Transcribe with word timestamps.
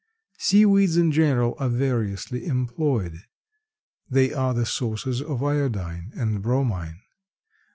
Sea 0.39 0.65
weeds 0.65 0.97
in 0.97 1.11
general 1.11 1.55
are 1.59 1.69
variously 1.69 2.45
employed. 2.47 3.21
They 4.09 4.33
are 4.33 4.51
the 4.55 4.65
sources 4.65 5.21
of 5.21 5.43
iodine 5.43 6.09
and 6.15 6.41
bromine. 6.41 7.01